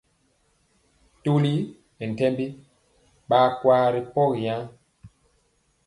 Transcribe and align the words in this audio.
Toli 1.23 1.53
nɛ 1.97 2.05
ntɛmbi 2.11 2.45
ɓaa 3.29 3.47
kwa 3.59 3.77
ri 3.93 4.01
pogi 4.13 4.41
yaŋ. 4.47 4.63